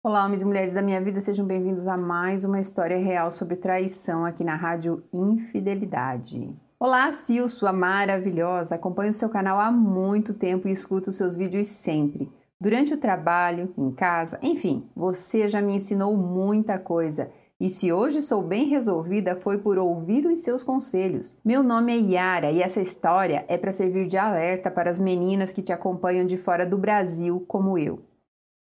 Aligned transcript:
Olá, 0.00 0.24
homens 0.24 0.42
e 0.42 0.44
mulheres 0.44 0.72
da 0.72 0.80
minha 0.80 1.00
vida, 1.00 1.20
sejam 1.20 1.44
bem-vindos 1.44 1.88
a 1.88 1.96
mais 1.96 2.44
uma 2.44 2.60
história 2.60 2.96
real 2.96 3.32
sobre 3.32 3.56
traição 3.56 4.24
aqui 4.24 4.44
na 4.44 4.54
Rádio 4.54 5.02
Infidelidade. 5.12 6.54
Olá, 6.78 7.12
Sil, 7.12 7.50
sua 7.50 7.72
maravilhosa. 7.72 8.76
Acompanho 8.76 9.10
o 9.10 9.14
seu 9.14 9.28
canal 9.28 9.58
há 9.58 9.72
muito 9.72 10.32
tempo 10.32 10.68
e 10.68 10.72
escuto 10.72 11.10
seus 11.10 11.34
vídeos 11.34 11.66
sempre. 11.66 12.30
Durante 12.60 12.94
o 12.94 12.96
trabalho, 12.96 13.74
em 13.76 13.90
casa, 13.90 14.38
enfim, 14.40 14.88
você 14.94 15.48
já 15.48 15.60
me 15.60 15.74
ensinou 15.74 16.16
muita 16.16 16.78
coisa. 16.78 17.32
E 17.60 17.68
se 17.68 17.92
hoje 17.92 18.22
sou 18.22 18.40
bem 18.40 18.68
resolvida, 18.68 19.34
foi 19.34 19.58
por 19.58 19.78
ouvir 19.78 20.26
os 20.26 20.44
seus 20.44 20.62
conselhos. 20.62 21.36
Meu 21.44 21.60
nome 21.60 21.92
é 21.92 21.96
Yara 21.96 22.52
e 22.52 22.62
essa 22.62 22.80
história 22.80 23.44
é 23.48 23.58
para 23.58 23.72
servir 23.72 24.06
de 24.06 24.16
alerta 24.16 24.70
para 24.70 24.90
as 24.90 25.00
meninas 25.00 25.52
que 25.52 25.60
te 25.60 25.72
acompanham 25.72 26.24
de 26.24 26.38
fora 26.38 26.64
do 26.64 26.78
Brasil, 26.78 27.44
como 27.48 27.76
eu. 27.76 28.00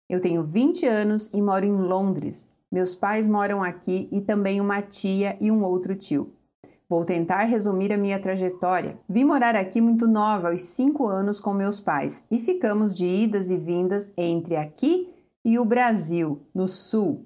Eu 0.08 0.22
tenho 0.22 0.44
20 0.44 0.86
anos 0.86 1.32
e 1.34 1.42
moro 1.42 1.66
em 1.66 1.76
Londres. 1.76 2.48
Meus 2.72 2.94
pais 2.94 3.28
moram 3.28 3.64
aqui 3.64 4.08
e 4.12 4.22
também 4.22 4.62
uma 4.62 4.82
tia 4.82 5.36
e 5.42 5.50
um 5.50 5.64
outro 5.64 5.96
tio. 5.96 6.32
Vou 6.88 7.04
tentar 7.04 7.46
resumir 7.46 7.92
a 7.92 7.98
minha 7.98 8.20
trajetória. 8.20 9.00
Vim 9.10 9.24
morar 9.24 9.56
aqui 9.56 9.82
muito 9.82 10.08
nova, 10.08 10.52
aos 10.52 10.64
5 10.66 11.08
anos, 11.08 11.40
com 11.42 11.54
meus 11.54 11.80
pais, 11.80 12.24
e 12.30 12.40
ficamos 12.40 12.96
de 12.96 13.08
idas 13.08 13.50
e 13.50 13.58
vindas 13.58 14.14
entre 14.16 14.56
aqui 14.56 15.12
e 15.44 15.58
o 15.58 15.66
Brasil, 15.66 16.44
no 16.54 16.68
sul. 16.68 17.26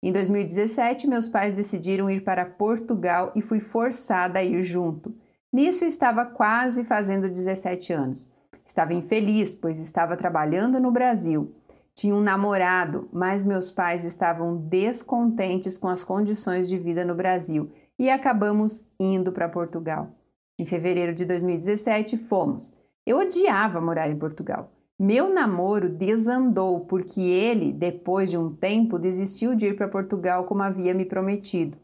Em 0.00 0.12
2017, 0.12 1.08
meus 1.08 1.26
pais 1.26 1.52
decidiram 1.52 2.08
ir 2.08 2.22
para 2.22 2.46
Portugal 2.46 3.32
e 3.34 3.42
fui 3.42 3.58
forçada 3.58 4.38
a 4.38 4.44
ir 4.44 4.62
junto. 4.62 5.12
Nisso 5.52 5.84
estava 5.84 6.24
quase 6.24 6.84
fazendo 6.84 7.28
17 7.28 7.92
anos. 7.92 8.30
Estava 8.64 8.94
infeliz, 8.94 9.52
pois 9.52 9.80
estava 9.80 10.16
trabalhando 10.16 10.78
no 10.78 10.92
Brasil 10.92 11.52
tinha 11.94 12.14
um 12.14 12.20
namorado, 12.20 13.08
mas 13.12 13.44
meus 13.44 13.70
pais 13.70 14.04
estavam 14.04 14.56
descontentes 14.56 15.76
com 15.76 15.88
as 15.88 16.02
condições 16.04 16.68
de 16.68 16.78
vida 16.78 17.04
no 17.04 17.14
Brasil 17.14 17.70
e 17.98 18.08
acabamos 18.08 18.88
indo 18.98 19.32
para 19.32 19.48
Portugal. 19.48 20.10
Em 20.58 20.64
fevereiro 20.64 21.14
de 21.14 21.24
2017, 21.24 22.16
fomos. 22.16 22.76
Eu 23.06 23.18
odiava 23.18 23.80
morar 23.80 24.08
em 24.10 24.18
Portugal. 24.18 24.72
Meu 24.98 25.32
namoro 25.32 25.88
desandou 25.88 26.80
porque 26.80 27.20
ele, 27.20 27.72
depois 27.72 28.30
de 28.30 28.36
um 28.36 28.54
tempo, 28.54 28.98
desistiu 28.98 29.54
de 29.54 29.66
ir 29.66 29.76
para 29.76 29.88
Portugal 29.88 30.44
como 30.44 30.62
havia 30.62 30.92
me 30.92 31.04
prometido. 31.04 31.78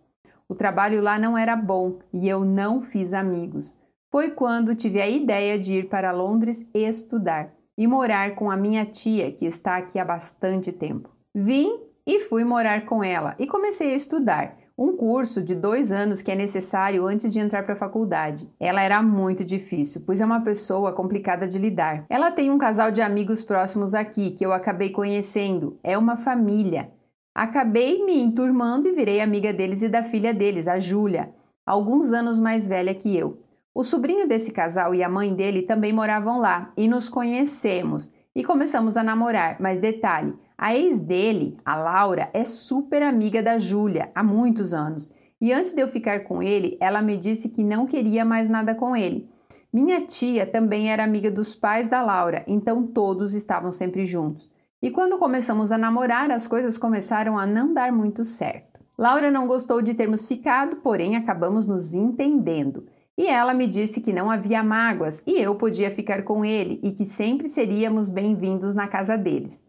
O 0.49 0.55
trabalho 0.55 1.03
lá 1.03 1.19
não 1.19 1.37
era 1.37 1.57
bom 1.57 1.99
e 2.13 2.29
eu 2.29 2.45
não 2.45 2.83
fiz 2.83 3.13
amigos. 3.13 3.75
Foi 4.11 4.31
quando 4.31 4.75
tive 4.75 5.01
a 5.01 5.09
ideia 5.09 5.59
de 5.59 5.75
ir 5.75 5.89
para 5.89 6.13
Londres 6.13 6.69
estudar 6.73 7.53
e 7.77 7.87
morar 7.87 8.35
com 8.35 8.51
a 8.51 8.57
minha 8.57 8.85
tia, 8.85 9.31
que 9.31 9.47
está 9.47 9.77
aqui 9.77 9.99
há 9.99 10.05
bastante 10.05 10.73
tempo. 10.73 11.11
Vim 11.35 11.81
e 12.07 12.21
fui 12.21 12.45
morar 12.45 12.87
com 12.87 13.03
ela 13.03 13.35
e 13.39 13.47
comecei 13.47 13.93
a 13.93 13.97
estudar 13.97 14.57
um 14.79 14.95
curso 14.95 15.43
de 15.43 15.55
dois 15.55 15.91
anos 15.91 16.21
que 16.21 16.31
é 16.31 16.35
necessário 16.35 17.07
antes 17.07 17.33
de 17.33 17.39
entrar 17.39 17.63
para 17.65 17.73
a 17.73 17.79
faculdade. 17.79 18.47
Ela 18.61 18.83
era 18.83 19.03
muito 19.03 19.45
difícil, 19.45 20.03
pois 20.05 20.21
é 20.21 20.25
uma 20.25 20.43
pessoa 20.43 20.93
complicada 20.93 21.49
de 21.49 21.59
lidar. 21.59 22.05
Ela 22.11 22.31
tem 22.31 22.51
um 22.51 22.59
casal 22.59 22.91
de 22.91 23.01
amigos 23.01 23.43
próximos 23.43 23.95
aqui 23.95 24.33
que 24.33 24.45
eu 24.45 24.53
acabei 24.53 24.91
conhecendo. 24.91 25.79
É 25.83 25.97
uma 25.97 26.17
família. 26.17 26.91
Acabei 27.35 28.05
me 28.05 28.21
enturmando 28.21 28.87
e 28.87 28.93
virei 28.93 29.21
amiga 29.21 29.53
deles 29.53 29.83
e 29.83 29.89
da 29.89 30.03
filha 30.03 30.33
deles, 30.33 30.69
a 30.69 30.79
Júlia, 30.79 31.31
alguns 31.67 32.13
anos 32.13 32.39
mais 32.39 32.67
velha 32.67 32.95
que 32.95 33.17
eu. 33.17 33.43
O 33.79 33.85
sobrinho 33.85 34.27
desse 34.27 34.53
casal 34.53 34.95
e 34.95 35.03
a 35.03 35.09
mãe 35.09 35.35
dele 35.35 35.61
também 35.61 35.93
moravam 35.93 36.41
lá 36.41 36.73
e 36.79 36.89
nos 36.89 37.11
conhecemos 37.11 38.11
e 38.35 38.43
começamos 38.43 38.97
a 38.97 39.03
namorar. 39.03 39.59
Mas 39.61 39.79
detalhe, 39.79 40.33
a 40.57 40.75
ex 40.75 40.99
dele, 40.99 41.59
a 41.63 41.77
Laura, 41.77 42.31
é 42.33 42.43
super 42.43 43.03
amiga 43.03 43.43
da 43.43 43.59
Júlia 43.59 44.11
há 44.15 44.25
muitos 44.25 44.73
anos. 44.73 45.13
E 45.39 45.53
antes 45.53 45.75
de 45.75 45.83
eu 45.83 45.89
ficar 45.89 46.21
com 46.21 46.43
ele, 46.43 46.79
ela 46.81 47.03
me 47.03 47.19
disse 47.19 47.51
que 47.51 47.63
não 47.63 47.87
queria 47.87 48.25
mais 48.25 48.49
nada 48.49 48.75
com 48.75 48.97
ele. 48.97 49.29
Minha 49.71 50.01
tia 50.01 50.47
também 50.47 50.91
era 50.91 51.05
amiga 51.05 51.31
dos 51.31 51.55
pais 51.55 51.87
da 51.87 52.01
Laura, 52.01 52.47
então 52.49 52.87
todos 52.87 53.35
estavam 53.35 53.71
sempre 53.71 54.07
juntos. 54.07 54.51
E 54.81 54.91
quando 54.91 55.19
começamos 55.19 55.71
a 55.71 55.77
namorar, 55.77 56.31
as 56.31 56.47
coisas 56.47 56.79
começaram 56.79 57.39
a 57.39 57.45
não 57.45 57.75
dar 57.75 57.93
muito 57.93 58.25
certo. 58.25 58.81
Laura 58.97 59.31
não 59.31 59.47
gostou 59.47 59.83
de 59.83 59.93
termos 59.93 60.27
ficado, 60.27 60.77
porém 60.77 61.15
acabamos 61.15 61.67
nos 61.67 61.93
entendendo. 61.93 62.87
E 63.19 63.29
ela 63.29 63.55
me 63.55 63.67
disse 63.67 64.03
que 64.03 64.13
não 64.13 64.31
havia 64.31 64.63
mágoas 64.63 65.25
e 65.27 65.41
eu 65.41 65.55
podia 65.55 65.91
ficar 65.91 66.23
com 66.23 66.45
ele 66.45 66.79
e 66.83 66.93
que 66.93 67.07
sempre 67.07 67.49
seríamos 67.49 68.11
bem-vindos 68.11 68.75
na 68.75 68.87
casa 68.87 69.17
deles. 69.17 69.65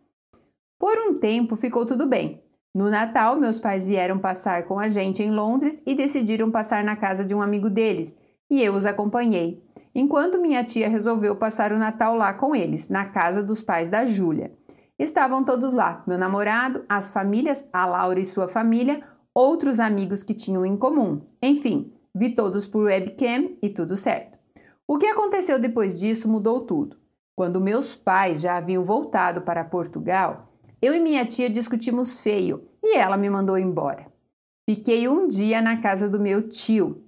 Por 0.77 0.97
um 0.97 1.17
tempo 1.17 1.55
ficou 1.55 1.85
tudo 1.85 2.07
bem. 2.07 2.43
No 2.75 2.89
Natal, 2.89 3.39
meus 3.39 3.59
pais 3.59 3.87
vieram 3.87 4.19
passar 4.19 4.65
com 4.65 4.77
a 4.77 4.89
gente 4.89 5.23
em 5.23 5.31
Londres 5.31 5.81
e 5.85 5.95
decidiram 5.95 6.51
passar 6.51 6.83
na 6.83 6.95
casa 6.95 7.23
de 7.23 7.33
um 7.33 7.41
amigo 7.41 7.69
deles, 7.69 8.15
e 8.51 8.61
eu 8.61 8.73
os 8.73 8.85
acompanhei, 8.85 9.63
enquanto 9.95 10.39
minha 10.39 10.63
tia 10.63 10.87
resolveu 10.87 11.35
passar 11.35 11.71
o 11.71 11.79
Natal 11.79 12.15
lá 12.15 12.33
com 12.33 12.55
eles, 12.55 12.89
na 12.89 13.05
casa 13.05 13.41
dos 13.41 13.63
pais 13.63 13.89
da 13.89 14.05
Júlia. 14.05 14.51
Estavam 14.99 15.43
todos 15.43 15.73
lá: 15.73 16.03
meu 16.05 16.17
namorado, 16.17 16.83
as 16.87 17.09
famílias, 17.09 17.67
a 17.73 17.85
Laura 17.85 18.19
e 18.19 18.25
sua 18.25 18.47
família, 18.47 19.01
outros 19.33 19.79
amigos 19.79 20.21
que 20.21 20.35
tinham 20.35 20.65
em 20.65 20.77
comum. 20.77 21.21
Enfim, 21.41 21.91
Vi 22.17 22.31
todos 22.31 22.65
por 22.65 22.85
webcam 22.85 23.51
e 23.61 23.69
tudo 23.69 23.95
certo. 23.95 24.39
O 24.87 24.97
que 24.97 25.05
aconteceu 25.05 25.59
depois 25.59 25.99
disso 25.99 26.27
mudou 26.27 26.61
tudo. 26.61 26.97
Quando 27.35 27.61
meus 27.61 27.93
pais 27.93 28.41
já 28.41 28.57
haviam 28.57 28.83
voltado 28.83 29.43
para 29.43 29.63
Portugal, 29.63 30.51
eu 30.81 30.95
e 30.95 30.99
minha 30.99 31.23
tia 31.27 31.47
discutimos 31.47 32.19
feio 32.19 32.67
e 32.83 32.97
ela 32.97 33.17
me 33.17 33.29
mandou 33.29 33.55
embora. 33.55 34.07
Fiquei 34.67 35.07
um 35.07 35.27
dia 35.27 35.61
na 35.61 35.79
casa 35.79 36.09
do 36.09 36.19
meu 36.19 36.49
tio, 36.49 37.03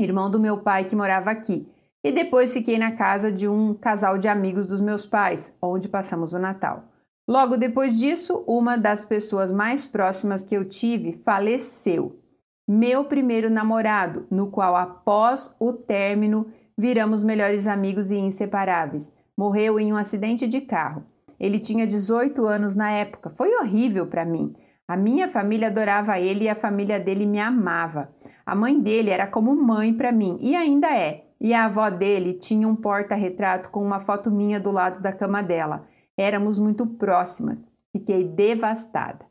irmão 0.00 0.30
do 0.30 0.40
meu 0.40 0.62
pai 0.62 0.84
que 0.86 0.96
morava 0.96 1.30
aqui, 1.30 1.68
e 2.02 2.10
depois 2.10 2.54
fiquei 2.54 2.78
na 2.78 2.92
casa 2.92 3.30
de 3.30 3.46
um 3.46 3.74
casal 3.74 4.16
de 4.16 4.26
amigos 4.26 4.66
dos 4.66 4.80
meus 4.80 5.04
pais, 5.04 5.54
onde 5.60 5.86
passamos 5.86 6.32
o 6.32 6.38
Natal. 6.38 6.84
Logo 7.28 7.58
depois 7.58 7.98
disso, 7.98 8.42
uma 8.46 8.78
das 8.78 9.04
pessoas 9.04 9.52
mais 9.52 9.84
próximas 9.84 10.46
que 10.46 10.56
eu 10.56 10.66
tive 10.66 11.12
faleceu 11.12 12.18
meu 12.66 13.04
primeiro 13.04 13.48
namorado, 13.48 14.26
no 14.30 14.48
qual, 14.48 14.74
após 14.74 15.54
o 15.60 15.72
término, 15.72 16.46
viramos 16.76 17.22
melhores 17.22 17.66
amigos 17.66 18.10
e 18.10 18.16
inseparáveis. 18.16 19.14
Morreu 19.36 19.78
em 19.78 19.92
um 19.92 19.96
acidente 19.96 20.46
de 20.48 20.60
carro. 20.60 21.04
Ele 21.38 21.60
tinha 21.60 21.86
18 21.86 22.44
anos 22.46 22.74
na 22.74 22.90
época. 22.90 23.30
Foi 23.30 23.54
horrível 23.56 24.06
para 24.06 24.24
mim. 24.24 24.54
A 24.88 24.96
minha 24.96 25.28
família 25.28 25.68
adorava 25.68 26.18
ele 26.18 26.44
e 26.44 26.48
a 26.48 26.54
família 26.54 26.98
dele 26.98 27.26
me 27.26 27.38
amava. 27.38 28.08
A 28.44 28.54
mãe 28.54 28.80
dele 28.80 29.10
era 29.10 29.26
como 29.26 29.54
mãe 29.54 29.92
para 29.92 30.12
mim 30.12 30.38
e 30.40 30.54
ainda 30.54 30.88
é. 30.96 31.24
E 31.40 31.52
a 31.52 31.66
avó 31.66 31.90
dele 31.90 32.34
tinha 32.34 32.66
um 32.66 32.74
porta-retrato 32.74 33.68
com 33.70 33.84
uma 33.84 34.00
foto 34.00 34.30
minha 34.30 34.58
do 34.58 34.70
lado 34.70 35.00
da 35.00 35.12
cama 35.12 35.42
dela. 35.42 35.86
Éramos 36.16 36.58
muito 36.58 36.86
próximas. 36.86 37.64
Fiquei 37.92 38.24
devastada. 38.24 39.26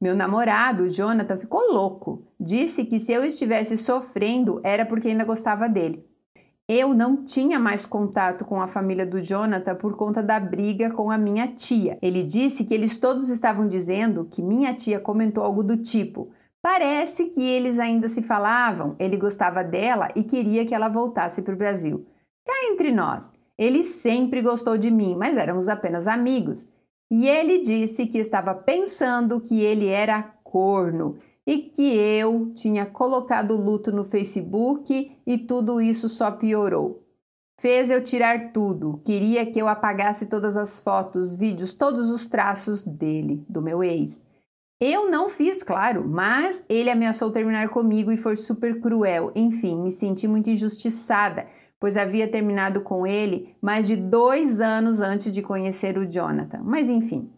Meu 0.00 0.14
namorado, 0.14 0.90
Jonathan, 0.90 1.38
ficou 1.38 1.72
louco. 1.72 2.22
Disse 2.38 2.84
que 2.84 3.00
se 3.00 3.12
eu 3.12 3.24
estivesse 3.24 3.78
sofrendo 3.78 4.60
era 4.62 4.84
porque 4.84 5.08
ainda 5.08 5.24
gostava 5.24 5.68
dele. 5.68 6.04
Eu 6.68 6.92
não 6.92 7.24
tinha 7.24 7.60
mais 7.60 7.86
contato 7.86 8.44
com 8.44 8.60
a 8.60 8.66
família 8.66 9.06
do 9.06 9.20
Jonathan 9.22 9.76
por 9.76 9.96
conta 9.96 10.22
da 10.22 10.38
briga 10.40 10.90
com 10.90 11.10
a 11.10 11.16
minha 11.16 11.46
tia. 11.48 11.96
Ele 12.02 12.24
disse 12.24 12.64
que 12.64 12.74
eles 12.74 12.98
todos 12.98 13.30
estavam 13.30 13.68
dizendo 13.68 14.24
que 14.24 14.42
minha 14.42 14.74
tia 14.74 14.98
comentou 14.98 15.44
algo 15.44 15.62
do 15.62 15.76
tipo: 15.76 16.30
parece 16.60 17.26
que 17.26 17.40
eles 17.40 17.78
ainda 17.78 18.08
se 18.08 18.20
falavam, 18.20 18.96
ele 18.98 19.16
gostava 19.16 19.62
dela 19.62 20.08
e 20.16 20.24
queria 20.24 20.66
que 20.66 20.74
ela 20.74 20.88
voltasse 20.88 21.40
para 21.40 21.54
o 21.54 21.58
Brasil. 21.58 22.04
Cá 22.44 22.52
entre 22.72 22.90
nós, 22.90 23.34
ele 23.56 23.84
sempre 23.84 24.42
gostou 24.42 24.76
de 24.76 24.90
mim, 24.90 25.14
mas 25.16 25.36
éramos 25.36 25.68
apenas 25.68 26.08
amigos. 26.08 26.68
E 27.10 27.28
ele 27.28 27.58
disse 27.58 28.06
que 28.06 28.18
estava 28.18 28.54
pensando 28.54 29.40
que 29.40 29.60
ele 29.60 29.86
era 29.86 30.22
corno 30.42 31.18
e 31.46 31.58
que 31.58 31.96
eu 31.96 32.52
tinha 32.54 32.84
colocado 32.84 33.56
luto 33.56 33.92
no 33.92 34.04
Facebook 34.04 35.16
e 35.24 35.38
tudo 35.38 35.80
isso 35.80 36.08
só 36.08 36.32
piorou. 36.32 37.02
Fez 37.58 37.90
eu 37.90 38.04
tirar 38.04 38.52
tudo, 38.52 39.00
queria 39.04 39.46
que 39.46 39.58
eu 39.58 39.68
apagasse 39.68 40.26
todas 40.26 40.56
as 40.56 40.78
fotos, 40.78 41.34
vídeos, 41.34 41.72
todos 41.72 42.10
os 42.10 42.26
traços 42.26 42.82
dele, 42.82 43.42
do 43.48 43.62
meu 43.62 43.82
ex. 43.82 44.26
Eu 44.78 45.10
não 45.10 45.30
fiz, 45.30 45.62
claro, 45.62 46.06
mas 46.06 46.66
ele 46.68 46.90
ameaçou 46.90 47.30
terminar 47.30 47.70
comigo 47.70 48.12
e 48.12 48.18
foi 48.18 48.36
super 48.36 48.78
cruel. 48.78 49.32
Enfim, 49.34 49.82
me 49.82 49.90
senti 49.90 50.28
muito 50.28 50.50
injustiçada 50.50 51.46
pois 51.78 51.96
havia 51.96 52.28
terminado 52.28 52.80
com 52.80 53.06
ele 53.06 53.56
mais 53.60 53.86
de 53.86 53.96
dois 53.96 54.60
anos 54.60 55.00
antes 55.00 55.32
de 55.32 55.42
conhecer 55.42 55.98
o 55.98 56.10
Jonathan. 56.10 56.60
Mas 56.62 56.88
enfim, 56.88 57.30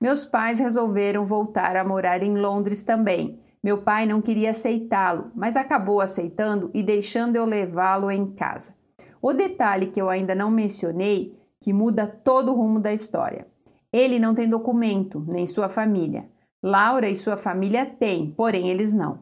meus 0.00 0.24
pais 0.24 0.58
resolveram 0.58 1.24
voltar 1.24 1.76
a 1.76 1.84
morar 1.84 2.22
em 2.22 2.36
Londres 2.36 2.82
também. 2.82 3.38
Meu 3.62 3.82
pai 3.82 4.06
não 4.06 4.20
queria 4.20 4.50
aceitá-lo, 4.50 5.30
mas 5.34 5.56
acabou 5.56 6.00
aceitando 6.00 6.70
e 6.74 6.82
deixando 6.82 7.36
eu 7.36 7.44
levá-lo 7.44 8.10
em 8.10 8.32
casa. 8.32 8.74
O 9.20 9.32
detalhe 9.32 9.86
que 9.86 10.02
eu 10.02 10.10
ainda 10.10 10.34
não 10.34 10.50
mencionei, 10.50 11.38
que 11.60 11.72
muda 11.72 12.08
todo 12.08 12.50
o 12.50 12.56
rumo 12.56 12.80
da 12.80 12.92
história. 12.92 13.46
Ele 13.92 14.18
não 14.18 14.34
tem 14.34 14.48
documento, 14.48 15.24
nem 15.28 15.46
sua 15.46 15.68
família. 15.68 16.28
Laura 16.60 17.08
e 17.08 17.14
sua 17.14 17.36
família 17.36 17.86
têm, 17.86 18.32
porém 18.32 18.68
eles 18.68 18.92
não. 18.92 19.20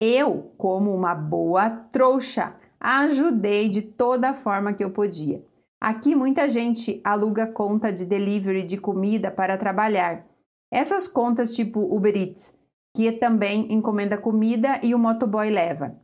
Eu, 0.00 0.52
como 0.56 0.94
uma 0.94 1.14
boa 1.14 1.70
trouxa, 1.70 2.54
ajudei 2.82 3.68
de 3.68 3.80
toda 3.80 4.34
forma 4.34 4.72
que 4.72 4.82
eu 4.82 4.90
podia. 4.90 5.40
Aqui 5.80 6.16
muita 6.16 6.50
gente 6.50 7.00
aluga 7.04 7.46
conta 7.46 7.92
de 7.92 8.04
delivery 8.04 8.64
de 8.64 8.76
comida 8.76 9.30
para 9.30 9.56
trabalhar. 9.56 10.26
Essas 10.70 11.06
contas 11.06 11.54
tipo 11.54 11.80
Uber 11.94 12.16
Eats, 12.16 12.52
que 12.96 13.12
também 13.12 13.72
encomenda 13.72 14.18
comida 14.18 14.80
e 14.82 14.94
o 14.94 14.98
motoboy 14.98 15.48
leva. 15.48 15.96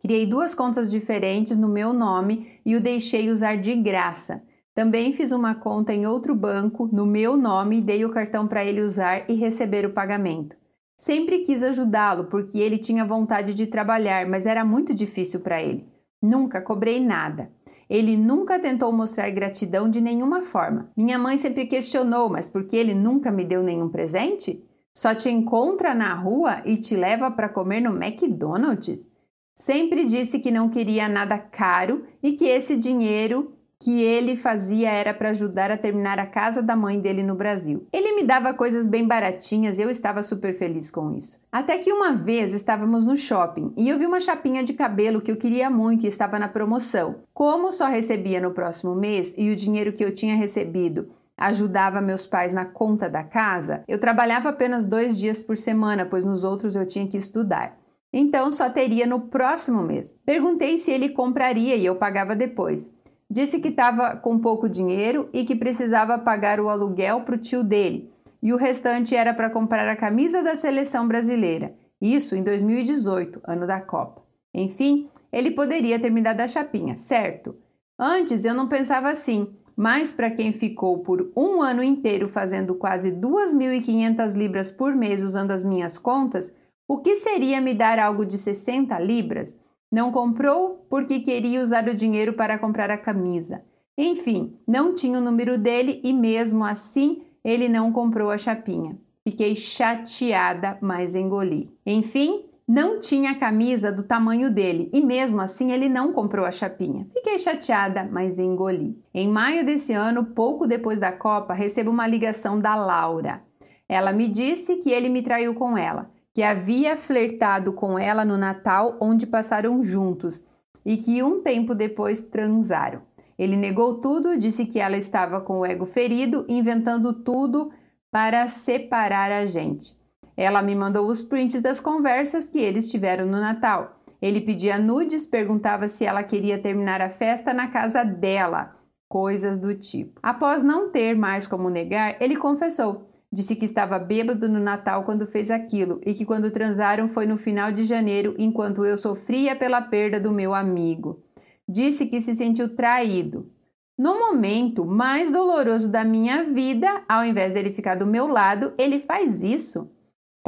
Criei 0.00 0.26
duas 0.26 0.54
contas 0.54 0.90
diferentes 0.90 1.56
no 1.56 1.68
meu 1.68 1.92
nome 1.92 2.60
e 2.64 2.74
o 2.74 2.80
deixei 2.80 3.30
usar 3.30 3.56
de 3.56 3.74
graça. 3.76 4.42
Também 4.74 5.12
fiz 5.12 5.32
uma 5.32 5.56
conta 5.56 5.92
em 5.92 6.06
outro 6.06 6.34
banco 6.34 6.88
no 6.90 7.04
meu 7.04 7.36
nome 7.36 7.78
e 7.78 7.82
dei 7.82 8.04
o 8.04 8.10
cartão 8.10 8.46
para 8.46 8.64
ele 8.64 8.80
usar 8.80 9.28
e 9.28 9.34
receber 9.34 9.84
o 9.84 9.92
pagamento. 9.92 10.56
Sempre 10.96 11.40
quis 11.40 11.62
ajudá-lo 11.62 12.24
porque 12.24 12.58
ele 12.58 12.78
tinha 12.78 13.04
vontade 13.04 13.52
de 13.54 13.66
trabalhar, 13.66 14.26
mas 14.28 14.46
era 14.46 14.64
muito 14.64 14.94
difícil 14.94 15.40
para 15.40 15.62
ele. 15.62 15.97
Nunca 16.22 16.60
cobrei 16.60 17.00
nada. 17.00 17.50
Ele 17.88 18.16
nunca 18.16 18.58
tentou 18.58 18.92
mostrar 18.92 19.30
gratidão 19.30 19.88
de 19.88 20.00
nenhuma 20.00 20.42
forma. 20.42 20.90
Minha 20.96 21.18
mãe 21.18 21.38
sempre 21.38 21.66
questionou, 21.66 22.28
mas 22.28 22.48
por 22.48 22.64
que 22.64 22.76
ele 22.76 22.94
nunca 22.94 23.32
me 23.32 23.44
deu 23.44 23.62
nenhum 23.62 23.88
presente? 23.88 24.62
Só 24.94 25.14
te 25.14 25.30
encontra 25.30 25.94
na 25.94 26.12
rua 26.14 26.60
e 26.66 26.76
te 26.76 26.96
leva 26.96 27.30
para 27.30 27.48
comer 27.48 27.80
no 27.80 27.90
McDonald's? 27.90 29.10
Sempre 29.54 30.04
disse 30.04 30.38
que 30.38 30.50
não 30.50 30.68
queria 30.68 31.08
nada 31.08 31.38
caro 31.38 32.04
e 32.22 32.32
que 32.32 32.44
esse 32.44 32.76
dinheiro 32.76 33.57
que 33.80 34.02
ele 34.02 34.36
fazia 34.36 34.90
era 34.90 35.14
para 35.14 35.30
ajudar 35.30 35.70
a 35.70 35.76
terminar 35.76 36.18
a 36.18 36.26
casa 36.26 36.60
da 36.60 36.74
mãe 36.74 37.00
dele 37.00 37.22
no 37.22 37.34
Brasil. 37.34 37.86
Ele 37.92 38.16
me 38.16 38.24
dava 38.24 38.52
coisas 38.52 38.88
bem 38.88 39.06
baratinhas 39.06 39.78
e 39.78 39.82
eu 39.82 39.90
estava 39.90 40.22
super 40.22 40.56
feliz 40.56 40.90
com 40.90 41.16
isso. 41.16 41.40
Até 41.52 41.78
que 41.78 41.92
uma 41.92 42.12
vez 42.12 42.52
estávamos 42.52 43.06
no 43.06 43.16
shopping 43.16 43.72
e 43.76 43.88
eu 43.88 43.98
vi 43.98 44.06
uma 44.06 44.20
chapinha 44.20 44.64
de 44.64 44.72
cabelo 44.72 45.20
que 45.20 45.30
eu 45.30 45.36
queria 45.36 45.70
muito 45.70 46.04
e 46.04 46.08
estava 46.08 46.38
na 46.38 46.48
promoção. 46.48 47.16
Como 47.32 47.70
só 47.70 47.86
recebia 47.86 48.40
no 48.40 48.50
próximo 48.50 48.94
mês 48.94 49.34
e 49.38 49.50
o 49.50 49.56
dinheiro 49.56 49.92
que 49.92 50.04
eu 50.04 50.12
tinha 50.12 50.34
recebido 50.34 51.10
ajudava 51.36 52.00
meus 52.00 52.26
pais 52.26 52.52
na 52.52 52.64
conta 52.64 53.08
da 53.08 53.22
casa, 53.22 53.84
eu 53.86 54.00
trabalhava 54.00 54.48
apenas 54.48 54.84
dois 54.84 55.16
dias 55.16 55.40
por 55.40 55.56
semana, 55.56 56.04
pois 56.04 56.24
nos 56.24 56.42
outros 56.42 56.74
eu 56.74 56.84
tinha 56.84 57.06
que 57.06 57.16
estudar. 57.16 57.78
Então 58.12 58.50
só 58.50 58.70
teria 58.70 59.06
no 59.06 59.20
próximo 59.20 59.82
mês. 59.82 60.16
Perguntei 60.24 60.78
se 60.78 60.90
ele 60.90 61.10
compraria 61.10 61.76
e 61.76 61.84
eu 61.84 61.94
pagava 61.96 62.34
depois. 62.34 62.90
Disse 63.30 63.60
que 63.60 63.68
estava 63.68 64.16
com 64.16 64.38
pouco 64.38 64.68
dinheiro 64.68 65.28
e 65.32 65.44
que 65.44 65.54
precisava 65.54 66.18
pagar 66.18 66.60
o 66.60 66.68
aluguel 66.68 67.20
para 67.20 67.34
o 67.34 67.38
tio 67.38 67.62
dele, 67.62 68.10
e 68.42 68.52
o 68.52 68.56
restante 68.56 69.14
era 69.14 69.34
para 69.34 69.50
comprar 69.50 69.86
a 69.88 69.96
camisa 69.96 70.42
da 70.42 70.56
seleção 70.56 71.06
brasileira. 71.06 71.74
Isso 72.00 72.34
em 72.34 72.42
2018, 72.42 73.40
ano 73.44 73.66
da 73.66 73.80
Copa. 73.80 74.22
Enfim, 74.54 75.08
ele 75.32 75.50
poderia 75.50 75.98
ter 75.98 76.10
me 76.10 76.22
dado 76.22 76.40
a 76.40 76.48
chapinha, 76.48 76.96
certo? 76.96 77.54
Antes 77.98 78.44
eu 78.44 78.54
não 78.54 78.68
pensava 78.68 79.10
assim, 79.10 79.52
mas 79.76 80.12
para 80.12 80.30
quem 80.30 80.52
ficou 80.52 81.00
por 81.00 81.30
um 81.36 81.60
ano 81.60 81.82
inteiro 81.82 82.28
fazendo 82.28 82.74
quase 82.74 83.12
2.500 83.12 84.34
libras 84.34 84.70
por 84.70 84.94
mês 84.94 85.22
usando 85.22 85.50
as 85.50 85.64
minhas 85.64 85.98
contas, 85.98 86.52
o 86.88 86.98
que 86.98 87.16
seria 87.16 87.60
me 87.60 87.74
dar 87.74 87.98
algo 87.98 88.24
de 88.24 88.38
60 88.38 88.98
libras? 88.98 89.58
Não 89.90 90.12
comprou 90.12 90.86
porque 90.90 91.20
queria 91.20 91.62
usar 91.62 91.88
o 91.88 91.94
dinheiro 91.94 92.34
para 92.34 92.58
comprar 92.58 92.90
a 92.90 92.98
camisa. 92.98 93.62
Enfim, 93.96 94.54
não 94.66 94.94
tinha 94.94 95.18
o 95.18 95.22
número 95.22 95.58
dele 95.58 96.00
e 96.04 96.12
mesmo 96.12 96.64
assim 96.64 97.22
ele 97.42 97.68
não 97.68 97.90
comprou 97.90 98.30
a 98.30 98.36
chapinha. 98.36 98.98
Fiquei 99.26 99.56
chateada, 99.56 100.78
mas 100.82 101.14
engoli. 101.14 101.70
Enfim, 101.86 102.44
não 102.66 103.00
tinha 103.00 103.30
a 103.30 103.34
camisa 103.34 103.90
do 103.90 104.02
tamanho 104.02 104.52
dele 104.52 104.90
e 104.92 105.00
mesmo 105.00 105.40
assim 105.40 105.72
ele 105.72 105.88
não 105.88 106.12
comprou 106.12 106.44
a 106.44 106.50
chapinha. 106.50 107.06
Fiquei 107.14 107.38
chateada, 107.38 108.06
mas 108.10 108.38
engoli. 108.38 109.02
Em 109.14 109.26
maio 109.26 109.64
desse 109.64 109.94
ano, 109.94 110.26
pouco 110.26 110.66
depois 110.66 110.98
da 110.98 111.10
Copa, 111.10 111.54
recebo 111.54 111.90
uma 111.90 112.06
ligação 112.06 112.60
da 112.60 112.76
Laura. 112.76 113.42
Ela 113.88 114.12
me 114.12 114.28
disse 114.28 114.76
que 114.76 114.90
ele 114.90 115.08
me 115.08 115.22
traiu 115.22 115.54
com 115.54 115.78
ela 115.78 116.10
que 116.38 116.42
havia 116.44 116.96
flertado 116.96 117.72
com 117.72 117.98
ela 117.98 118.24
no 118.24 118.36
Natal, 118.36 118.96
onde 119.00 119.26
passaram 119.26 119.82
juntos, 119.82 120.40
e 120.86 120.96
que 120.96 121.20
um 121.20 121.42
tempo 121.42 121.74
depois 121.74 122.22
transaram. 122.22 123.02
Ele 123.36 123.56
negou 123.56 124.00
tudo, 124.00 124.38
disse 124.38 124.64
que 124.64 124.78
ela 124.78 124.96
estava 124.96 125.40
com 125.40 125.58
o 125.58 125.66
ego 125.66 125.84
ferido, 125.84 126.46
inventando 126.48 127.12
tudo 127.12 127.72
para 128.08 128.46
separar 128.46 129.32
a 129.32 129.46
gente. 129.46 129.96
Ela 130.36 130.62
me 130.62 130.76
mandou 130.76 131.08
os 131.08 131.24
prints 131.24 131.60
das 131.60 131.80
conversas 131.80 132.48
que 132.48 132.60
eles 132.60 132.88
tiveram 132.88 133.26
no 133.26 133.40
Natal. 133.40 134.00
Ele 134.22 134.40
pedia 134.40 134.78
nudes, 134.78 135.26
perguntava 135.26 135.88
se 135.88 136.04
ela 136.04 136.22
queria 136.22 136.56
terminar 136.56 137.00
a 137.00 137.10
festa 137.10 137.52
na 137.52 137.66
casa 137.66 138.04
dela, 138.04 138.76
coisas 139.08 139.58
do 139.58 139.74
tipo. 139.74 140.20
Após 140.22 140.62
não 140.62 140.92
ter 140.92 141.16
mais 141.16 141.48
como 141.48 141.68
negar, 141.68 142.16
ele 142.22 142.36
confessou 142.36 143.07
Disse 143.30 143.54
que 143.54 143.66
estava 143.66 143.98
bêbado 143.98 144.48
no 144.48 144.58
Natal 144.58 145.04
quando 145.04 145.26
fez 145.26 145.50
aquilo 145.50 146.00
e 146.04 146.14
que 146.14 146.24
quando 146.24 146.50
transaram 146.50 147.08
foi 147.08 147.26
no 147.26 147.36
final 147.36 147.70
de 147.70 147.84
janeiro, 147.84 148.34
enquanto 148.38 148.84
eu 148.84 148.96
sofria 148.96 149.54
pela 149.54 149.82
perda 149.82 150.18
do 150.18 150.32
meu 150.32 150.54
amigo. 150.54 151.22
Disse 151.68 152.06
que 152.06 152.20
se 152.22 152.34
sentiu 152.34 152.74
traído. 152.74 153.52
No 153.98 154.18
momento 154.18 154.86
mais 154.86 155.30
doloroso 155.30 155.90
da 155.90 156.04
minha 156.04 156.44
vida, 156.44 157.02
ao 157.08 157.24
invés 157.24 157.52
dele 157.52 157.72
ficar 157.72 157.96
do 157.96 158.06
meu 158.06 158.28
lado, 158.28 158.72
ele 158.78 159.00
faz 159.00 159.42
isso. 159.42 159.90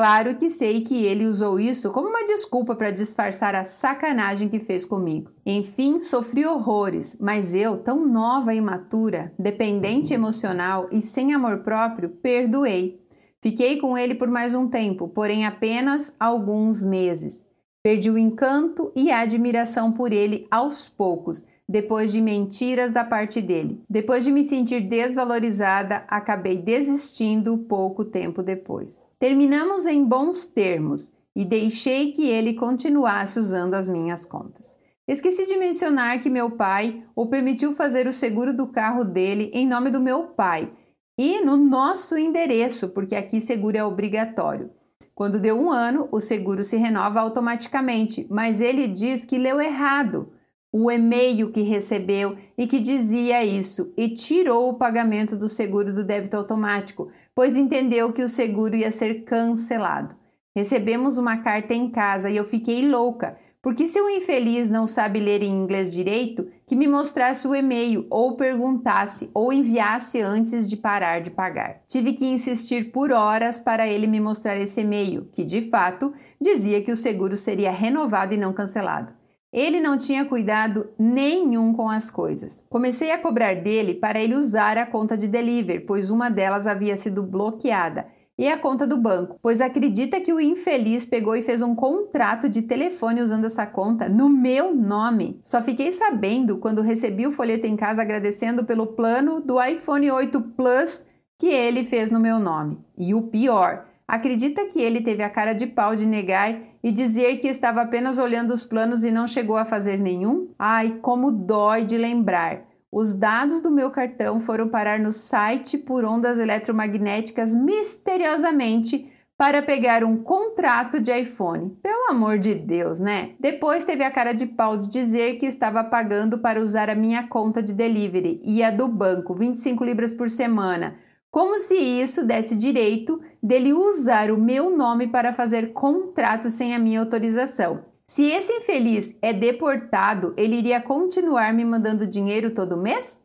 Claro 0.00 0.36
que 0.36 0.48
sei 0.48 0.80
que 0.80 1.04
ele 1.04 1.26
usou 1.26 1.60
isso 1.60 1.90
como 1.90 2.08
uma 2.08 2.24
desculpa 2.24 2.74
para 2.74 2.90
disfarçar 2.90 3.54
a 3.54 3.66
sacanagem 3.66 4.48
que 4.48 4.58
fez 4.58 4.86
comigo. 4.86 5.30
Enfim, 5.44 6.00
sofri 6.00 6.46
horrores, 6.46 7.18
mas 7.20 7.54
eu, 7.54 7.76
tão 7.76 8.08
nova 8.08 8.54
e 8.54 8.56
imatura, 8.56 9.30
dependente 9.38 10.14
emocional 10.14 10.88
e 10.90 11.02
sem 11.02 11.34
amor 11.34 11.58
próprio, 11.58 12.08
perdoei. 12.08 12.98
Fiquei 13.42 13.78
com 13.78 13.98
ele 13.98 14.14
por 14.14 14.28
mais 14.28 14.54
um 14.54 14.68
tempo, 14.68 15.06
porém 15.06 15.44
apenas 15.44 16.14
alguns 16.18 16.82
meses. 16.82 17.44
Perdi 17.82 18.10
o 18.10 18.16
encanto 18.16 18.90
e 18.96 19.10
a 19.10 19.20
admiração 19.20 19.92
por 19.92 20.14
ele 20.14 20.46
aos 20.50 20.88
poucos, 20.88 21.44
depois 21.70 22.10
de 22.10 22.20
mentiras 22.20 22.90
da 22.90 23.04
parte 23.04 23.40
dele. 23.40 23.80
Depois 23.88 24.24
de 24.24 24.32
me 24.32 24.42
sentir 24.42 24.80
desvalorizada, 24.80 26.04
acabei 26.08 26.58
desistindo 26.58 27.56
pouco 27.58 28.04
tempo 28.04 28.42
depois. 28.42 29.06
Terminamos 29.20 29.86
em 29.86 30.04
bons 30.04 30.46
termos 30.46 31.12
e 31.34 31.44
deixei 31.44 32.10
que 32.10 32.28
ele 32.28 32.54
continuasse 32.54 33.38
usando 33.38 33.74
as 33.74 33.86
minhas 33.86 34.26
contas. 34.26 34.76
Esqueci 35.06 35.46
de 35.46 35.56
mencionar 35.56 36.20
que 36.20 36.28
meu 36.28 36.50
pai 36.50 37.04
o 37.14 37.26
permitiu 37.26 37.72
fazer 37.72 38.08
o 38.08 38.12
seguro 38.12 38.52
do 38.52 38.66
carro 38.66 39.04
dele 39.04 39.48
em 39.54 39.64
nome 39.64 39.90
do 39.90 40.00
meu 40.00 40.24
pai 40.24 40.72
e 41.16 41.40
no 41.44 41.56
nosso 41.56 42.18
endereço, 42.18 42.88
porque 42.88 43.14
aqui 43.14 43.40
seguro 43.40 43.76
é 43.76 43.84
obrigatório. 43.84 44.70
Quando 45.14 45.40
deu 45.40 45.56
um 45.56 45.70
ano, 45.70 46.08
o 46.10 46.20
seguro 46.20 46.64
se 46.64 46.76
renova 46.76 47.20
automaticamente, 47.20 48.26
mas 48.28 48.60
ele 48.60 48.88
diz 48.88 49.24
que 49.24 49.38
leu 49.38 49.60
errado 49.60 50.32
o 50.72 50.90
e-mail 50.90 51.50
que 51.50 51.62
recebeu 51.62 52.36
e 52.56 52.66
que 52.66 52.78
dizia 52.78 53.44
isso 53.44 53.92
e 53.96 54.08
tirou 54.08 54.70
o 54.70 54.74
pagamento 54.74 55.36
do 55.36 55.48
seguro 55.48 55.92
do 55.92 56.04
débito 56.04 56.36
automático, 56.36 57.10
pois 57.34 57.56
entendeu 57.56 58.12
que 58.12 58.22
o 58.22 58.28
seguro 58.28 58.76
ia 58.76 58.90
ser 58.90 59.24
cancelado. 59.24 60.14
Recebemos 60.54 61.18
uma 61.18 61.38
carta 61.38 61.74
em 61.74 61.90
casa 61.90 62.30
e 62.30 62.36
eu 62.36 62.44
fiquei 62.44 62.86
louca, 62.88 63.36
porque 63.62 63.86
se 63.86 64.00
o 64.00 64.08
infeliz 64.08 64.70
não 64.70 64.86
sabe 64.86 65.20
ler 65.20 65.42
em 65.42 65.62
inglês 65.62 65.92
direito, 65.92 66.48
que 66.66 66.74
me 66.74 66.86
mostrasse 66.86 67.46
o 67.46 67.54
e-mail 67.54 68.06
ou 68.08 68.36
perguntasse 68.36 69.30
ou 69.34 69.52
enviasse 69.52 70.20
antes 70.20 70.68
de 70.68 70.76
parar 70.76 71.20
de 71.20 71.30
pagar. 71.30 71.82
Tive 71.86 72.14
que 72.14 72.24
insistir 72.24 72.90
por 72.90 73.12
horas 73.12 73.60
para 73.60 73.86
ele 73.86 74.06
me 74.06 74.20
mostrar 74.20 74.56
esse 74.56 74.80
e-mail, 74.80 75.28
que 75.32 75.44
de 75.44 75.68
fato 75.68 76.12
dizia 76.40 76.82
que 76.82 76.92
o 76.92 76.96
seguro 76.96 77.36
seria 77.36 77.70
renovado 77.70 78.34
e 78.34 78.38
não 78.38 78.52
cancelado. 78.52 79.19
Ele 79.52 79.80
não 79.80 79.98
tinha 79.98 80.24
cuidado 80.24 80.90
nenhum 80.96 81.72
com 81.72 81.90
as 81.90 82.10
coisas. 82.10 82.62
Comecei 82.70 83.10
a 83.10 83.18
cobrar 83.18 83.56
dele 83.56 83.94
para 83.94 84.20
ele 84.20 84.36
usar 84.36 84.78
a 84.78 84.86
conta 84.86 85.16
de 85.16 85.26
delivery, 85.26 85.80
pois 85.80 86.08
uma 86.08 86.30
delas 86.30 86.68
havia 86.68 86.96
sido 86.96 87.22
bloqueada, 87.22 88.06
e 88.38 88.48
a 88.48 88.56
conta 88.56 88.86
do 88.86 88.96
banco, 88.96 89.38
pois 89.42 89.60
acredita 89.60 90.18
que 90.18 90.32
o 90.32 90.40
infeliz 90.40 91.04
pegou 91.04 91.36
e 91.36 91.42
fez 91.42 91.60
um 91.60 91.74
contrato 91.74 92.48
de 92.48 92.62
telefone 92.62 93.20
usando 93.20 93.44
essa 93.44 93.66
conta 93.66 94.08
no 94.08 94.30
meu 94.30 94.74
nome. 94.74 95.38
Só 95.44 95.62
fiquei 95.62 95.92
sabendo 95.92 96.56
quando 96.56 96.80
recebi 96.80 97.26
o 97.26 97.32
folheto 97.32 97.66
em 97.66 97.76
casa 97.76 98.00
agradecendo 98.00 98.64
pelo 98.64 98.86
plano 98.86 99.42
do 99.42 99.62
iPhone 99.62 100.10
8 100.10 100.40
Plus 100.56 101.04
que 101.38 101.48
ele 101.48 101.84
fez 101.84 102.10
no 102.10 102.18
meu 102.18 102.38
nome. 102.38 102.78
E 102.96 103.14
o 103.14 103.22
pior, 103.22 103.86
Acredita 104.10 104.66
que 104.66 104.82
ele 104.82 105.02
teve 105.02 105.22
a 105.22 105.30
cara 105.30 105.52
de 105.52 105.68
pau 105.68 105.94
de 105.94 106.04
negar 106.04 106.58
e 106.82 106.90
dizer 106.90 107.36
que 107.36 107.46
estava 107.46 107.82
apenas 107.82 108.18
olhando 108.18 108.52
os 108.52 108.64
planos 108.64 109.04
e 109.04 109.10
não 109.12 109.24
chegou 109.24 109.56
a 109.56 109.64
fazer 109.64 110.00
nenhum? 110.00 110.48
Ai, 110.58 110.98
como 111.00 111.30
dói 111.30 111.84
de 111.84 111.96
lembrar! 111.96 112.64
Os 112.90 113.14
dados 113.14 113.60
do 113.60 113.70
meu 113.70 113.88
cartão 113.92 114.40
foram 114.40 114.68
parar 114.68 114.98
no 114.98 115.12
site 115.12 115.78
por 115.78 116.04
ondas 116.04 116.40
eletromagnéticas 116.40 117.54
misteriosamente 117.54 119.08
para 119.38 119.62
pegar 119.62 120.02
um 120.02 120.16
contrato 120.16 121.00
de 121.00 121.16
iPhone. 121.16 121.70
Pelo 121.80 122.10
amor 122.10 122.36
de 122.36 122.56
Deus, 122.56 122.98
né? 122.98 123.34
Depois 123.38 123.84
teve 123.84 124.02
a 124.02 124.10
cara 124.10 124.32
de 124.32 124.44
pau 124.44 124.76
de 124.76 124.88
dizer 124.88 125.36
que 125.36 125.46
estava 125.46 125.84
pagando 125.84 126.40
para 126.40 126.60
usar 126.60 126.90
a 126.90 126.96
minha 126.96 127.28
conta 127.28 127.62
de 127.62 127.72
delivery 127.72 128.42
e 128.44 128.60
a 128.60 128.72
do 128.72 128.88
banco, 128.88 129.36
25 129.36 129.84
libras 129.84 130.12
por 130.12 130.28
semana. 130.28 130.96
Como 131.30 131.58
se 131.60 131.74
isso 131.74 132.26
desse 132.26 132.56
direito 132.56 133.20
dele 133.40 133.72
usar 133.72 134.30
o 134.30 134.36
meu 134.36 134.76
nome 134.76 135.06
para 135.06 135.32
fazer 135.32 135.72
contrato 135.72 136.50
sem 136.50 136.74
a 136.74 136.78
minha 136.78 137.00
autorização. 137.00 137.84
Se 138.06 138.24
esse 138.24 138.52
infeliz 138.52 139.16
é 139.22 139.32
deportado, 139.32 140.34
ele 140.36 140.56
iria 140.56 140.80
continuar 140.82 141.54
me 141.54 141.64
mandando 141.64 142.06
dinheiro 142.08 142.52
todo 142.52 142.76
mês? 142.76 143.24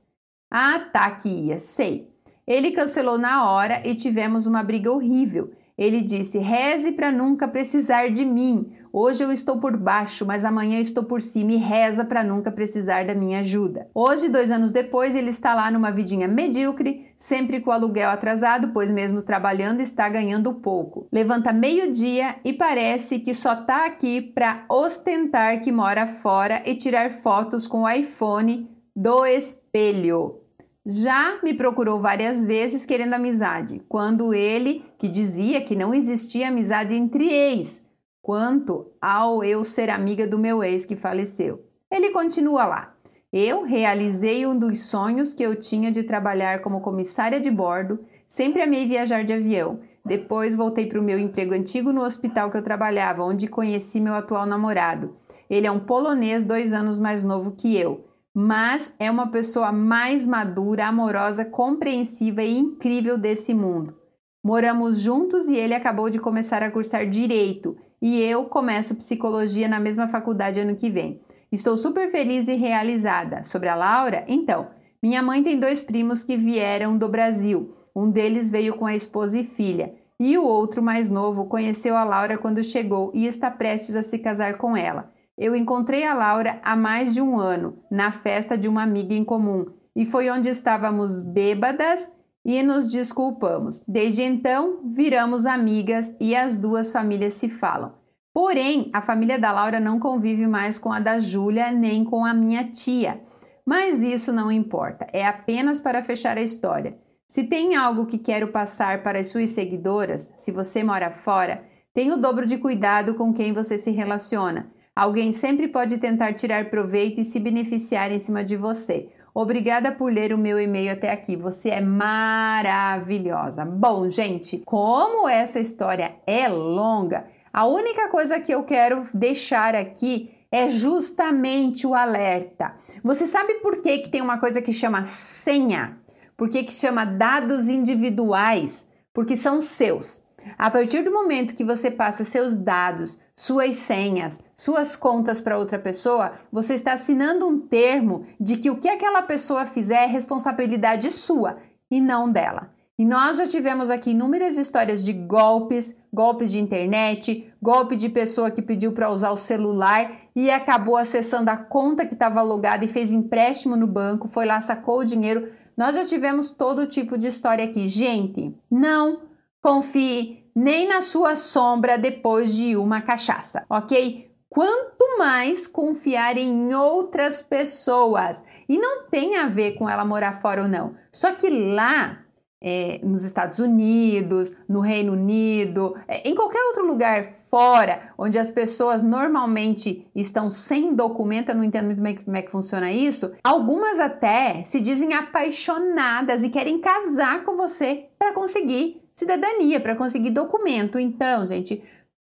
Ah, 0.51 0.79
tá 0.79 1.09
que 1.09 1.27
ia, 1.27 1.59
sei. 1.59 2.13
Ele 2.45 2.71
cancelou 2.71 3.17
na 3.17 3.49
hora 3.49 3.81
e 3.83 3.95
tivemos 3.95 4.45
uma 4.45 4.61
briga 4.61 4.91
horrível. 4.91 5.51
Ele 5.77 6.01
disse: 6.01 6.37
reze 6.37 6.91
para 6.93 7.11
nunca 7.11 7.47
precisar 7.47 8.09
de 8.09 8.23
mim. 8.23 8.71
Hoje 8.93 9.21
eu 9.21 9.29
estou 9.29 9.59
por 9.59 9.75
baixo, 9.75 10.25
mas 10.25 10.45
amanhã 10.45 10.79
estou 10.79 11.03
por 11.03 11.21
cima 11.21 11.51
e 11.51 11.57
reza 11.57 12.05
para 12.05 12.23
nunca 12.23 12.49
precisar 12.49 13.05
da 13.05 13.13
minha 13.13 13.39
ajuda. 13.39 13.89
Hoje, 13.93 14.29
dois 14.29 14.49
anos 14.49 14.71
depois, 14.71 15.17
ele 15.17 15.31
está 15.31 15.53
lá 15.53 15.69
numa 15.69 15.91
vidinha 15.91 16.29
medíocre, 16.29 17.13
sempre 17.17 17.59
com 17.59 17.71
o 17.71 17.73
aluguel 17.73 18.09
atrasado, 18.09 18.71
pois 18.71 18.89
mesmo 18.89 19.21
trabalhando 19.21 19.81
está 19.81 20.07
ganhando 20.07 20.61
pouco. 20.61 21.09
Levanta 21.11 21.51
meio-dia 21.51 22.37
e 22.45 22.53
parece 22.53 23.19
que 23.19 23.33
só 23.33 23.51
está 23.51 23.85
aqui 23.85 24.21
para 24.21 24.63
ostentar 24.69 25.59
que 25.59 25.73
mora 25.73 26.07
fora 26.07 26.63
e 26.65 26.73
tirar 26.73 27.11
fotos 27.11 27.67
com 27.67 27.81
o 27.81 27.89
iPhone 27.89 28.69
do 28.95 29.25
espelho. 29.25 30.44
Já 30.87 31.39
me 31.41 31.51
procurou 31.55 31.99
várias 31.99 32.45
vezes 32.45 32.85
querendo 32.85 33.15
amizade, 33.15 33.81
quando 33.89 34.35
ele, 34.35 34.85
que 34.99 35.09
dizia 35.09 35.59
que 35.61 35.75
não 35.75 35.95
existia 35.95 36.49
amizade 36.49 36.93
entre 36.93 37.27
ex, 37.27 37.89
quanto 38.21 38.91
ao 39.01 39.43
eu 39.43 39.65
ser 39.65 39.89
amiga 39.89 40.27
do 40.27 40.37
meu 40.37 40.63
ex 40.63 40.85
que 40.85 40.95
faleceu. 40.95 41.65
Ele 41.89 42.11
continua 42.11 42.67
lá. 42.67 42.93
Eu 43.33 43.63
realizei 43.63 44.45
um 44.45 44.55
dos 44.55 44.85
sonhos 44.85 45.33
que 45.33 45.41
eu 45.41 45.55
tinha 45.55 45.91
de 45.91 46.03
trabalhar 46.03 46.61
como 46.61 46.81
comissária 46.81 47.39
de 47.39 47.49
bordo, 47.49 48.05
sempre 48.27 48.61
amei 48.61 48.87
viajar 48.87 49.25
de 49.25 49.33
avião. 49.33 49.79
Depois 50.05 50.55
voltei 50.55 50.85
para 50.85 50.99
o 50.99 51.03
meu 51.03 51.17
emprego 51.17 51.55
antigo 51.55 51.91
no 51.91 52.03
hospital 52.03 52.51
que 52.51 52.57
eu 52.57 52.63
trabalhava, 52.63 53.23
onde 53.23 53.47
conheci 53.47 53.99
meu 53.99 54.13
atual 54.13 54.45
namorado. 54.45 55.15
Ele 55.49 55.65
é 55.65 55.71
um 55.71 55.79
polonês 55.79 56.45
dois 56.45 56.73
anos 56.73 56.99
mais 56.99 57.23
novo 57.23 57.53
que 57.53 57.75
eu 57.75 58.05
mas 58.35 58.93
é 58.99 59.09
uma 59.09 59.27
pessoa 59.27 59.71
mais 59.71 60.27
madura, 60.27 60.87
amorosa, 60.87 61.45
compreensiva 61.45 62.43
e 62.43 62.57
incrível 62.57 63.17
desse 63.17 63.53
mundo. 63.53 63.95
Moramos 64.43 64.99
juntos 64.99 65.47
e 65.47 65.55
ele 65.55 65.73
acabou 65.73 66.09
de 66.09 66.19
começar 66.19 66.61
a 66.61 66.69
cursar 66.69 67.09
direito 67.09 67.77
e 68.01 68.21
eu 68.21 68.43
começo 68.43 68.95
psicologia 68.95 69.69
na 69.69 69.79
mesma 69.79 70.09
faculdade 70.09 70.59
ano 70.59 70.75
que 70.75 70.89
vem. 70.89 71.21
Estou 71.49 71.77
super 71.77 72.11
feliz 72.11 72.49
e 72.49 72.55
realizada. 72.55 73.41
Sobre 73.45 73.69
a 73.69 73.75
Laura, 73.75 74.25
então, 74.27 74.67
minha 75.01 75.23
mãe 75.23 75.41
tem 75.41 75.57
dois 75.57 75.81
primos 75.81 76.21
que 76.21 76.35
vieram 76.35 76.97
do 76.97 77.07
Brasil. 77.07 77.73
Um 77.95 78.11
deles 78.11 78.51
veio 78.51 78.75
com 78.75 78.85
a 78.85 78.95
esposa 78.95 79.39
e 79.39 79.45
filha, 79.45 79.95
e 80.19 80.37
o 80.37 80.43
outro 80.43 80.83
mais 80.83 81.09
novo 81.09 81.45
conheceu 81.45 81.95
a 81.95 82.03
Laura 82.03 82.37
quando 82.37 82.61
chegou 82.61 83.11
e 83.15 83.25
está 83.25 83.49
prestes 83.49 83.95
a 83.95 84.03
se 84.03 84.19
casar 84.19 84.57
com 84.57 84.75
ela. 84.75 85.14
Eu 85.37 85.53
encontrei 85.55 86.05
a 86.05 86.13
Laura 86.13 86.59
há 86.63 86.75
mais 86.75 87.13
de 87.13 87.21
um 87.21 87.37
ano, 87.37 87.77
na 87.91 88.11
festa 88.11 88.57
de 88.57 88.69
uma 88.69 88.83
amiga 88.83 89.13
em 89.13 89.25
comum, 89.25 89.65
e 89.93 90.05
foi 90.05 90.29
onde 90.29 90.47
estávamos 90.47 91.21
bêbadas 91.21 92.09
e 92.45 92.63
nos 92.63 92.87
desculpamos. 92.87 93.83
Desde 93.85 94.21
então, 94.21 94.79
viramos 94.93 95.45
amigas 95.45 96.15
e 96.21 96.35
as 96.35 96.57
duas 96.57 96.91
famílias 96.91 97.33
se 97.33 97.49
falam. 97.49 97.93
Porém, 98.33 98.89
a 98.93 99.01
família 99.01 99.39
da 99.39 99.51
Laura 99.51 99.79
não 99.79 99.99
convive 99.99 100.47
mais 100.47 100.77
com 100.77 100.91
a 100.91 100.99
da 100.99 101.19
Júlia 101.19 101.71
nem 101.71 102.03
com 102.05 102.25
a 102.25 102.33
minha 102.33 102.63
tia. 102.65 103.21
Mas 103.65 104.03
isso 104.03 104.31
não 104.31 104.51
importa, 104.51 105.07
é 105.11 105.25
apenas 105.25 105.81
para 105.81 106.03
fechar 106.03 106.37
a 106.37 106.41
história. 106.41 106.97
Se 107.27 107.43
tem 107.43 107.75
algo 107.75 108.05
que 108.05 108.19
quero 108.19 108.49
passar 108.49 109.01
para 109.03 109.19
as 109.19 109.29
suas 109.29 109.51
seguidoras, 109.51 110.31
se 110.37 110.51
você 110.51 110.83
mora 110.83 111.11
fora, 111.11 111.63
tenha 111.93 112.13
o 112.13 112.21
dobro 112.21 112.45
de 112.45 112.57
cuidado 112.57 113.15
com 113.15 113.33
quem 113.33 113.51
você 113.51 113.77
se 113.77 113.91
relaciona. 113.91 114.71
Alguém 114.95 115.33
sempre 115.33 115.67
pode 115.67 115.97
tentar 115.97 116.33
tirar 116.35 116.69
proveito 116.69 117.19
e 117.19 117.25
se 117.25 117.37
beneficiar 117.37 118.11
em 118.13 118.19
cima 118.19 118.45
de 118.45 118.55
você. 118.55 119.09
Obrigada 119.33 119.91
por 119.91 120.09
ler 120.09 120.31
o 120.31 120.37
meu 120.37 120.57
e-mail 120.57 120.93
até 120.93 121.11
aqui. 121.11 121.35
Você 121.35 121.69
é 121.69 121.81
maravilhosa. 121.81 123.65
Bom, 123.65 124.09
gente, 124.09 124.59
como 124.59 125.27
essa 125.27 125.59
história 125.59 126.15
é 126.25 126.47
longa, 126.47 127.25
a 127.51 127.65
única 127.65 128.07
coisa 128.07 128.39
que 128.39 128.53
eu 128.53 128.63
quero 128.63 129.05
deixar 129.13 129.75
aqui 129.75 130.31
é 130.49 130.69
justamente 130.69 131.85
o 131.85 131.93
alerta. 131.93 132.77
Você 133.03 133.25
sabe 133.25 133.55
por 133.55 133.81
que, 133.81 133.97
que 133.97 134.09
tem 134.09 134.21
uma 134.21 134.37
coisa 134.37 134.61
que 134.61 134.71
chama 134.71 135.03
senha? 135.03 135.97
Por 136.37 136.47
que, 136.47 136.63
que 136.63 136.73
chama 136.73 137.03
dados 137.03 137.67
individuais? 137.67 138.89
Porque 139.13 139.35
são 139.35 139.59
seus. 139.59 140.23
A 140.57 140.69
partir 140.69 141.03
do 141.03 141.11
momento 141.11 141.55
que 141.55 141.63
você 141.63 141.89
passa 141.91 142.23
seus 142.23 142.57
dados, 142.57 143.19
suas 143.35 143.75
senhas, 143.75 144.41
suas 144.55 144.95
contas 144.95 145.41
para 145.41 145.57
outra 145.57 145.77
pessoa, 145.77 146.33
você 146.51 146.73
está 146.73 146.93
assinando 146.93 147.47
um 147.47 147.59
termo 147.59 148.25
de 148.39 148.57
que 148.57 148.69
o 148.69 148.77
que 148.77 148.87
aquela 148.87 149.21
pessoa 149.21 149.65
fizer 149.65 150.03
é 150.03 150.07
responsabilidade 150.07 151.11
sua 151.11 151.57
e 151.89 151.99
não 151.99 152.31
dela. 152.31 152.75
E 152.97 153.03
nós 153.03 153.37
já 153.37 153.45
tivemos 153.45 153.89
aqui 153.89 154.11
inúmeras 154.11 154.57
histórias 154.57 155.03
de 155.03 155.11
golpes, 155.11 155.97
golpes 156.13 156.49
de 156.49 156.59
internet, 156.59 157.51
golpe 157.61 157.97
de 157.97 158.07
pessoa 158.07 158.49
que 158.49 158.61
pediu 158.61 158.93
para 158.93 159.09
usar 159.09 159.31
o 159.31 159.37
celular 159.37 160.09
e 160.33 160.49
acabou 160.49 160.95
acessando 160.95 161.51
a 161.51 161.57
conta 161.57 162.05
que 162.05 162.13
estava 162.13 162.39
alugada 162.39 162.85
e 162.85 162.89
fez 162.89 163.11
empréstimo 163.11 163.75
no 163.75 163.85
banco, 163.85 164.29
foi 164.29 164.45
lá, 164.45 164.61
sacou 164.61 164.99
o 164.99 165.05
dinheiro. 165.05 165.51
Nós 165.75 165.93
já 165.93 166.05
tivemos 166.05 166.49
todo 166.49 166.87
tipo 166.87 167.17
de 167.17 167.27
história 167.27 167.65
aqui. 167.65 167.85
Gente, 167.89 168.55
não 168.71 169.23
confie 169.65 170.45
nem 170.55 170.87
na 170.87 171.01
sua 171.01 171.35
sombra 171.35 171.97
depois 171.97 172.53
de 172.53 172.77
uma 172.77 173.01
cachaça, 173.01 173.65
ok? 173.67 174.29
Quanto 174.47 175.17
mais 175.17 175.65
confiar 175.65 176.37
em 176.37 176.75
outras 176.75 177.41
pessoas. 177.41 178.43
E 178.69 178.77
não 178.77 179.09
tem 179.09 179.37
a 179.37 179.47
ver 179.47 179.71
com 179.71 179.89
ela 179.89 180.05
morar 180.05 180.33
fora 180.33 180.61
ou 180.61 180.67
não. 180.67 180.93
Só 181.11 181.31
que 181.31 181.49
lá 181.49 182.19
é, 182.61 182.99
nos 183.03 183.23
Estados 183.23 183.57
Unidos, 183.57 184.55
no 184.69 184.81
Reino 184.81 185.13
Unido, 185.13 185.95
é, 186.07 186.29
em 186.29 186.35
qualquer 186.35 186.63
outro 186.67 186.85
lugar 186.85 187.31
fora, 187.49 188.13
onde 188.19 188.37
as 188.37 188.51
pessoas 188.51 189.01
normalmente 189.01 190.07
estão 190.15 190.51
sem 190.51 190.93
documento, 190.93 191.49
eu 191.49 191.55
não 191.55 191.63
entendo 191.63 191.87
muito 191.87 192.01
bem 192.01 192.15
como 192.15 192.37
é 192.37 192.43
que 192.43 192.51
funciona 192.51 192.91
isso, 192.91 193.33
algumas 193.43 193.99
até 193.99 194.63
se 194.63 194.79
dizem 194.79 195.15
apaixonadas 195.15 196.43
e 196.43 196.49
querem 196.49 196.79
casar 196.79 197.43
com 197.43 197.57
você 197.57 198.05
para 198.19 198.31
conseguir 198.31 199.04
cidadania, 199.15 199.79
para 199.79 199.95
conseguir 199.95 200.31
documento. 200.31 200.99
Então, 200.99 201.45
gente, 201.45 201.81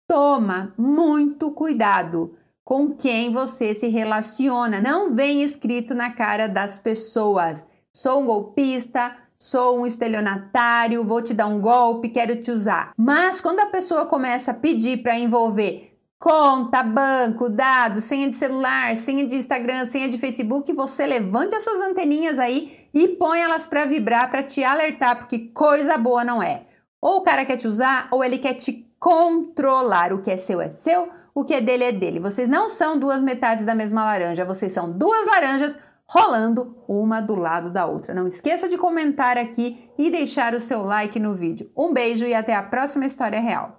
toma 0.08 0.72
muito 0.76 1.50
cuidado 1.50 2.34
com 2.64 2.90
quem 2.90 3.32
você 3.32 3.74
se 3.74 3.88
relaciona. 3.88 4.80
Não 4.80 5.14
vem 5.14 5.42
escrito 5.42 5.94
na 5.94 6.10
cara 6.12 6.48
das 6.48 6.78
pessoas. 6.78 7.66
Sou 7.94 8.20
um 8.20 8.26
golpista, 8.26 9.16
sou 9.38 9.78
um 9.78 9.86
estelionatário, 9.86 11.04
vou 11.04 11.22
te 11.22 11.32
dar 11.32 11.46
um 11.46 11.60
golpe, 11.60 12.08
quero 12.08 12.42
te 12.42 12.50
usar. 12.50 12.92
Mas 12.96 13.40
quando 13.40 13.60
a 13.60 13.66
pessoa 13.66 14.06
começa 14.06 14.50
a 14.50 14.54
pedir 14.54 15.02
para 15.02 15.18
envolver 15.18 15.88
conta, 16.18 16.82
banco, 16.82 17.48
dados, 17.48 18.04
senha 18.04 18.28
de 18.28 18.36
celular, 18.36 18.96
senha 18.96 19.24
de 19.24 19.36
Instagram, 19.36 19.86
senha 19.86 20.08
de 20.08 20.18
Facebook, 20.18 20.72
você 20.72 21.06
levante 21.06 21.54
as 21.54 21.62
suas 21.62 21.80
anteninhas 21.80 22.38
aí 22.38 22.88
e 22.92 23.08
põe 23.08 23.40
elas 23.40 23.66
para 23.66 23.84
vibrar 23.84 24.30
para 24.30 24.42
te 24.42 24.64
alertar, 24.64 25.16
porque 25.16 25.38
coisa 25.38 25.96
boa 25.96 26.24
não 26.24 26.42
é. 26.42 26.67
Ou 27.00 27.18
o 27.18 27.20
cara 27.22 27.44
quer 27.44 27.56
te 27.56 27.68
usar, 27.68 28.08
ou 28.10 28.24
ele 28.24 28.38
quer 28.38 28.54
te 28.54 28.86
controlar. 28.98 30.12
O 30.12 30.20
que 30.20 30.30
é 30.30 30.36
seu 30.36 30.60
é 30.60 30.70
seu, 30.70 31.08
o 31.34 31.44
que 31.44 31.54
é 31.54 31.60
dele 31.60 31.84
é 31.84 31.92
dele. 31.92 32.20
Vocês 32.20 32.48
não 32.48 32.68
são 32.68 32.98
duas 32.98 33.22
metades 33.22 33.64
da 33.64 33.74
mesma 33.74 34.04
laranja, 34.04 34.44
vocês 34.44 34.72
são 34.72 34.90
duas 34.90 35.26
laranjas 35.26 35.78
rolando 36.06 36.76
uma 36.88 37.20
do 37.20 37.36
lado 37.36 37.70
da 37.70 37.86
outra. 37.86 38.14
Não 38.14 38.26
esqueça 38.26 38.68
de 38.68 38.78
comentar 38.78 39.36
aqui 39.36 39.88
e 39.96 40.10
deixar 40.10 40.54
o 40.54 40.60
seu 40.60 40.82
like 40.82 41.20
no 41.20 41.36
vídeo. 41.36 41.70
Um 41.76 41.92
beijo 41.92 42.24
e 42.24 42.34
até 42.34 42.54
a 42.54 42.62
próxima 42.62 43.04
história 43.04 43.40
real. 43.40 43.78